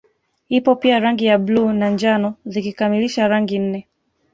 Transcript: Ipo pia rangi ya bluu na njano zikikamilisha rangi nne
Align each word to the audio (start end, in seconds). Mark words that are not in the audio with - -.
Ipo 0.49 0.75
pia 0.75 0.99
rangi 0.99 1.25
ya 1.25 1.37
bluu 1.37 1.71
na 1.73 1.89
njano 1.89 2.35
zikikamilisha 2.45 3.27
rangi 3.27 3.59
nne 3.59 3.87